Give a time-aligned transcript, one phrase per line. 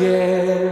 [0.00, 0.69] again.